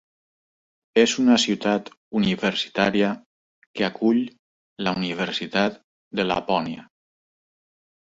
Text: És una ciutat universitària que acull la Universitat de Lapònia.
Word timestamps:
És 1.01 1.11
una 1.23 1.33
ciutat 1.41 1.91
universitària 2.19 3.09
que 3.79 3.85
acull 3.89 4.21
la 4.87 4.95
Universitat 5.03 5.77
de 6.21 6.27
Lapònia. 6.31 6.87